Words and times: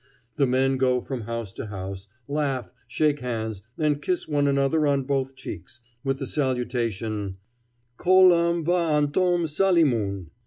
The 0.37 0.47
men 0.47 0.77
go 0.77 0.99
from 0.99 1.21
house 1.29 1.53
to 1.53 1.67
house, 1.67 2.07
laugh, 2.27 2.71
shake 2.87 3.19
hands, 3.19 3.61
and 3.77 4.01
kiss 4.01 4.27
one 4.27 4.47
another 4.47 4.87
on 4.87 5.03
both 5.03 5.35
cheeks, 5.35 5.79
with 6.03 6.17
the 6.17 6.25
salutation, 6.25 7.37
"Kol 7.97 8.33
am 8.33 8.65
va 8.65 8.93
antom 8.95 9.47
Salimoon." 9.47 10.31